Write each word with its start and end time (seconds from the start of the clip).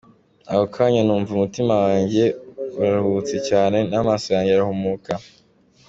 Ako 0.51 0.65
kanya 0.75 1.01
n’umva 1.03 1.29
umutima 1.33 1.73
wanjye 1.85 2.23
uraruhutse 2.79 3.37
cyane, 3.49 3.77
n’amaso 3.91 4.27
yanjye 4.35 4.51
arahumuka. 4.53 5.11